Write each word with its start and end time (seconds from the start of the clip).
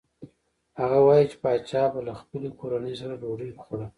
هغه 0.79 0.97
وايي 1.07 1.25
چې 1.31 1.37
پاچا 1.43 1.83
به 1.93 1.99
له 2.07 2.13
خپلې 2.21 2.49
کورنۍ 2.59 2.93
سره 3.01 3.13
ډوډۍ 3.21 3.49
خوړه. 3.61 3.87